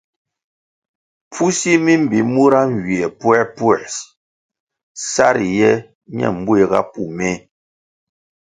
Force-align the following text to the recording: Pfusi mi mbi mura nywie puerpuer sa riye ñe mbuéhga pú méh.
Pfusi 1.29 1.71
mi 1.83 1.93
mbi 2.03 2.19
mura 2.33 2.61
nywie 2.73 3.05
puerpuer 3.19 3.81
sa 5.11 5.27
riye 5.35 5.71
ñe 6.17 6.27
mbuéhga 6.39 6.79
pú 6.91 7.01
méh. 7.17 7.37